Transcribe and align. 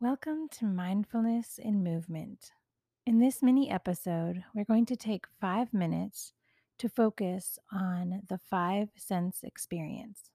Welcome 0.00 0.48
to 0.52 0.64
Mindfulness 0.64 1.58
in 1.58 1.82
Movement. 1.82 2.52
In 3.04 3.18
this 3.18 3.42
mini 3.42 3.68
episode, 3.68 4.44
we're 4.54 4.64
going 4.64 4.86
to 4.86 4.94
take 4.94 5.26
five 5.40 5.74
minutes 5.74 6.32
to 6.78 6.88
focus 6.88 7.58
on 7.72 8.22
the 8.28 8.38
five 8.38 8.90
sense 8.96 9.40
experience. 9.42 10.30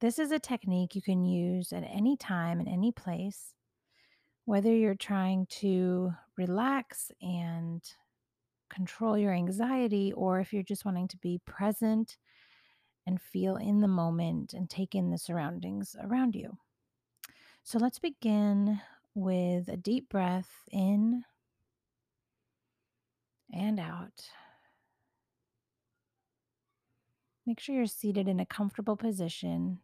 This 0.00 0.16
is 0.20 0.30
a 0.30 0.38
technique 0.38 0.94
you 0.94 1.02
can 1.02 1.24
use 1.24 1.72
at 1.72 1.82
any 1.82 2.16
time 2.16 2.60
and 2.60 2.68
any 2.68 2.92
place, 2.92 3.52
whether 4.44 4.72
you're 4.72 4.94
trying 4.94 5.46
to 5.58 6.12
relax 6.38 7.10
and 7.20 7.82
control 8.72 9.18
your 9.18 9.32
anxiety, 9.32 10.12
or 10.12 10.38
if 10.38 10.52
you're 10.52 10.62
just 10.62 10.84
wanting 10.84 11.08
to 11.08 11.16
be 11.16 11.40
present 11.44 12.16
and 13.08 13.20
feel 13.20 13.56
in 13.56 13.80
the 13.80 13.88
moment 13.88 14.54
and 14.54 14.70
take 14.70 14.94
in 14.94 15.10
the 15.10 15.18
surroundings 15.18 15.96
around 16.00 16.36
you. 16.36 16.56
So 17.64 17.78
let's 17.78 17.98
begin 17.98 18.80
with 19.14 19.68
a 19.68 19.76
deep 19.76 20.08
breath 20.08 20.50
in 20.70 21.24
and 23.52 23.78
out. 23.78 24.28
Make 27.46 27.60
sure 27.60 27.76
you're 27.76 27.86
seated 27.86 28.28
in 28.28 28.40
a 28.40 28.46
comfortable 28.46 28.96
position. 28.96 29.78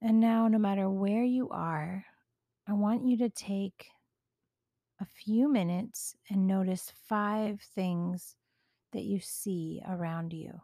And 0.00 0.20
now, 0.20 0.48
no 0.48 0.58
matter 0.58 0.88
where 0.88 1.24
you 1.24 1.48
are, 1.50 2.04
I 2.66 2.72
want 2.72 3.04
you 3.04 3.16
to 3.18 3.28
take 3.28 3.86
a 5.00 5.04
few 5.04 5.48
minutes 5.48 6.16
and 6.30 6.46
notice 6.46 6.92
five 7.08 7.60
things 7.74 8.36
that 8.92 9.02
you 9.02 9.20
see 9.20 9.82
around 9.86 10.32
you. 10.32 10.60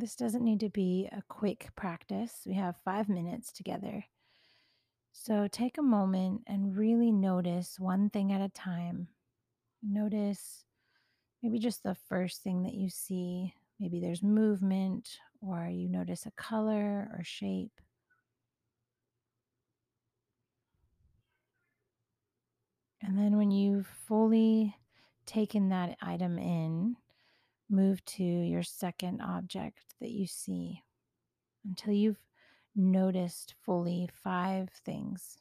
This 0.00 0.14
doesn't 0.14 0.44
need 0.44 0.60
to 0.60 0.68
be 0.68 1.08
a 1.10 1.22
quick 1.26 1.70
practice. 1.74 2.42
We 2.46 2.54
have 2.54 2.76
five 2.84 3.08
minutes 3.08 3.50
together. 3.50 4.04
So 5.10 5.48
take 5.50 5.76
a 5.76 5.82
moment 5.82 6.42
and 6.46 6.76
really 6.76 7.10
notice 7.10 7.80
one 7.80 8.08
thing 8.08 8.32
at 8.32 8.40
a 8.40 8.48
time. 8.48 9.08
Notice 9.82 10.62
maybe 11.42 11.58
just 11.58 11.82
the 11.82 11.96
first 12.08 12.44
thing 12.44 12.62
that 12.62 12.74
you 12.74 12.88
see. 12.88 13.54
Maybe 13.80 13.98
there's 13.98 14.22
movement, 14.22 15.08
or 15.40 15.66
you 15.66 15.88
notice 15.88 16.26
a 16.26 16.30
color 16.30 17.10
or 17.12 17.24
shape. 17.24 17.80
And 23.02 23.18
then 23.18 23.36
when 23.36 23.50
you've 23.50 23.88
fully 24.06 24.76
taken 25.26 25.70
that 25.70 25.96
item 26.00 26.38
in, 26.38 26.94
move 27.70 28.04
to 28.04 28.22
your 28.22 28.62
second 28.62 29.20
object 29.20 29.94
that 30.00 30.10
you 30.10 30.26
see 30.26 30.82
until 31.64 31.92
you've 31.92 32.22
noticed 32.74 33.54
fully 33.64 34.08
five 34.12 34.70
things. 34.84 35.38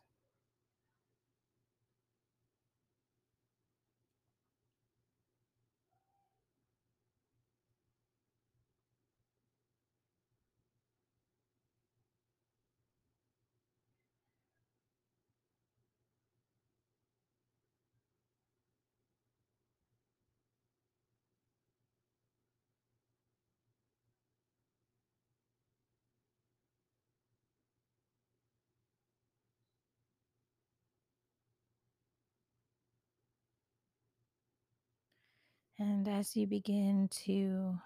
And 35.80 36.08
as 36.08 36.36
you 36.36 36.48
begin 36.48 37.08
to 37.26 37.78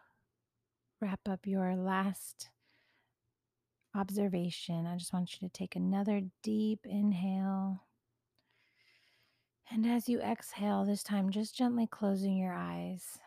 wrap 1.02 1.19
up 1.28 1.46
your 1.46 1.75
last 1.75 2.50
observation, 3.94 4.85
I 4.88 4.96
just 4.96 5.12
want 5.12 5.34
you 5.34 5.47
to 5.47 5.52
take 5.53 5.75
another 5.75 6.22
deep 6.41 6.85
inhale. 6.85 7.84
And 9.69 9.85
as 9.85 10.07
you 10.07 10.22
exhale, 10.22 10.85
this 10.85 11.03
time 11.03 11.31
just 11.31 11.56
gently 11.56 11.85
closing 11.85 12.38
your 12.38 12.53
eyes, 12.53 13.19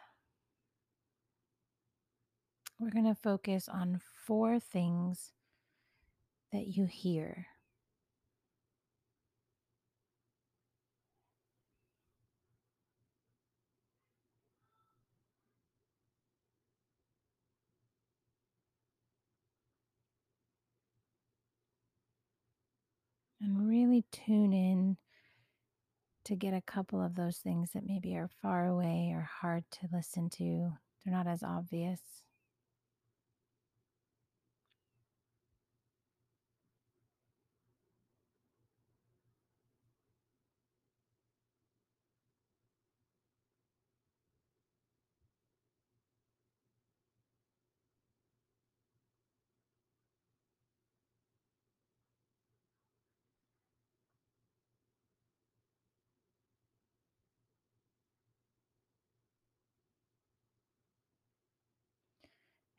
we're 2.78 2.90
going 2.90 3.04
to 3.04 3.14
focus 3.14 3.68
on 3.68 4.00
four 4.26 4.58
things 4.58 5.32
that 6.52 6.68
you 6.68 6.86
hear. 6.86 7.46
And 23.44 23.68
really 23.94 24.04
tune 24.10 24.52
in 24.52 24.96
to 26.24 26.34
get 26.34 26.54
a 26.54 26.60
couple 26.62 27.00
of 27.00 27.14
those 27.14 27.36
things 27.38 27.70
that 27.74 27.86
maybe 27.86 28.16
are 28.16 28.30
far 28.42 28.66
away 28.66 29.12
or 29.14 29.28
hard 29.40 29.62
to 29.70 29.88
listen 29.92 30.28
to. 30.30 30.72
They're 31.04 31.14
not 31.14 31.26
as 31.26 31.42
obvious. 31.42 32.00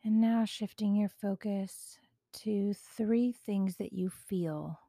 And 0.06 0.22
now 0.22 0.46
shifting 0.46 0.96
your 0.96 1.10
focus 1.10 1.98
to 2.44 2.74
three 2.76 3.34
things 3.34 3.76
that 3.78 3.92
you 3.92 4.10
feel. 4.10 4.80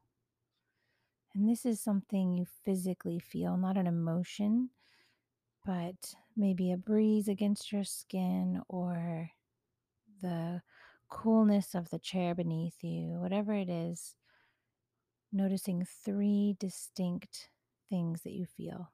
And 1.34 1.49
this 1.49 1.65
is 1.66 1.81
something 1.81 2.34
you 2.34 2.44
physically 2.65 3.19
feel, 3.19 3.56
not 3.56 3.78
an 3.78 3.87
emotion, 3.87 4.71
but 5.65 6.15
maybe 6.37 6.71
a 6.71 6.76
breeze 6.76 7.28
against 7.28 7.72
your 7.72 7.84
skin 7.84 8.62
or 8.69 9.31
the 10.22 10.62
coolness 11.09 11.75
of 11.75 11.91
the 11.91 11.99
chair 11.99 12.34
beneath 12.34 12.84
you, 12.84 13.19
whatever 13.19 13.55
it 13.55 13.71
is, 13.71 14.16
noticing 15.32 15.87
three 16.05 16.56
distinct 16.59 17.49
things 17.88 18.22
that 18.22 18.32
you 18.32 18.44
feel. 18.44 18.93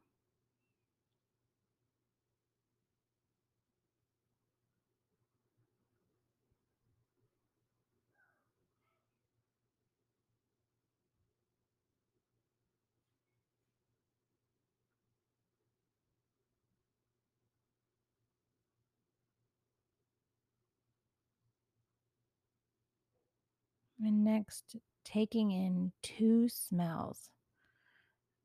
And 24.03 24.25
next, 24.25 24.77
taking 25.05 25.53
in 25.53 25.93
two 26.03 26.49
smells. 26.49 27.31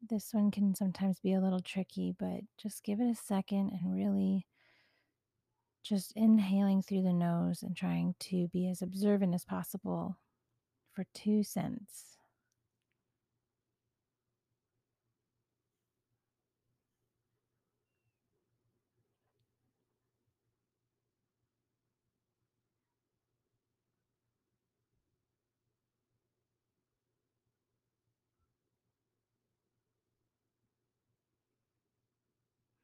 This 0.07 0.29
one 0.31 0.51
can 0.51 0.75
sometimes 0.75 1.19
be 1.19 1.33
a 1.33 1.41
little 1.41 1.61
tricky, 1.61 2.13
but 2.17 2.41
just 2.61 2.83
give 2.83 2.99
it 2.99 3.09
a 3.09 3.15
second 3.15 3.71
and 3.71 3.95
really 3.95 4.45
just 5.83 6.13
inhaling 6.15 6.83
through 6.83 7.01
the 7.01 7.13
nose 7.13 7.63
and 7.63 7.75
trying 7.75 8.13
to 8.19 8.47
be 8.53 8.69
as 8.69 8.81
observant 8.81 9.33
as 9.33 9.45
possible 9.45 10.17
for 10.93 11.05
two 11.15 11.43
scents. 11.43 12.16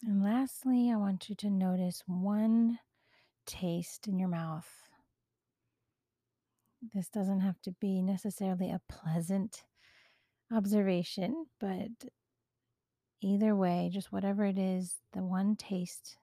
And 0.06 0.22
lastly, 0.22 0.92
I 0.92 0.98
want 0.98 1.30
you 1.30 1.36
to 1.36 1.50
notice 1.50 2.04
one 2.08 2.80
taste 3.46 4.08
in 4.08 4.20
your 4.20 4.28
mouth. 4.28 4.70
This 6.94 7.08
doesn't 7.08 7.40
have 7.40 7.62
to 7.62 7.72
be 7.80 8.02
necessarily 8.02 8.70
a 8.70 8.82
pleasant 8.90 9.64
observation, 10.52 11.46
but 11.58 11.88
either 13.22 13.56
way, 13.56 13.90
just 13.94 14.12
whatever 14.12 14.44
it 14.44 14.58
is, 14.58 14.96
the 15.14 15.24
one 15.24 15.56
taste 15.56 16.18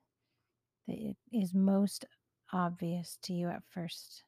that 0.87 1.15
is 1.33 1.55
most 1.55 2.05
obvious 2.53 3.17
to 3.23 3.33
you 3.33 3.49
at 3.49 3.63
first. 3.71 4.25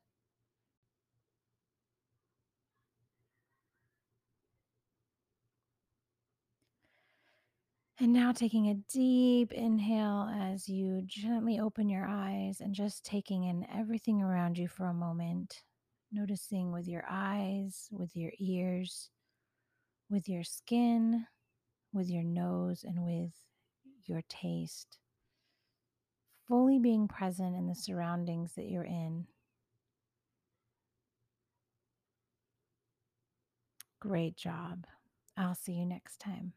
And 8.02 8.12
now 8.12 8.32
taking 8.32 8.68
a 8.68 8.74
deep 8.92 9.52
inhale 9.52 10.28
as 10.36 10.68
you 10.68 11.02
gently 11.06 11.60
open 11.60 11.88
your 11.88 12.04
eyes 12.04 12.60
and 12.60 12.74
just 12.74 13.04
taking 13.04 13.44
in 13.44 13.64
everything 13.72 14.20
around 14.20 14.58
you 14.58 14.66
for 14.66 14.86
a 14.86 14.92
moment, 14.92 15.62
noticing 16.10 16.72
with 16.72 16.88
your 16.88 17.04
eyes, 17.08 17.86
with 17.92 18.16
your 18.16 18.32
ears, 18.40 19.08
with 20.10 20.28
your 20.28 20.42
skin, 20.42 21.24
with 21.92 22.10
your 22.10 22.24
nose, 22.24 22.84
and 22.84 23.04
with 23.04 23.30
your 24.06 24.22
taste. 24.28 24.98
Fully 26.48 26.80
being 26.80 27.06
present 27.06 27.54
in 27.54 27.68
the 27.68 27.76
surroundings 27.76 28.54
that 28.56 28.66
you're 28.66 28.82
in. 28.82 29.28
Great 34.00 34.36
job. 34.36 34.88
I'll 35.36 35.54
see 35.54 35.74
you 35.74 35.86
next 35.86 36.18
time. 36.18 36.54